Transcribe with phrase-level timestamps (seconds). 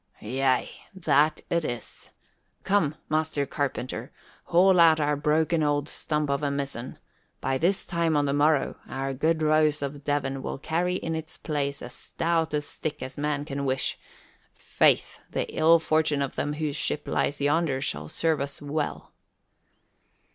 [0.19, 2.09] "Yea, that it is!
[2.63, 4.11] Come, Master Carpenter,
[4.45, 6.97] haul out our broken old stump of a mizzen.
[7.39, 11.37] By this time on the morrow our good Rose of Devon will carry in its
[11.37, 13.99] place as stout a stick as man can wish.
[14.55, 19.13] Faith, the ill fortune of them whose ship lies yonder shall serve us well."